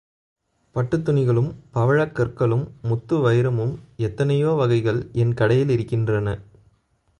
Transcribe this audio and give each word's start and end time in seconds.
பட்டுத் 0.75 1.09
துணிகளும் 1.09 1.53
பவழக் 1.73 2.15
கற்களும் 2.15 2.63
முத்து 2.81 3.29
வைரமும் 3.29 3.73
எத்தனையோ 3.97 4.49
வகைகள் 4.49 5.09
என் 5.13 5.33
கடையில் 5.33 5.69
இருக்கின்றன. 5.69 6.37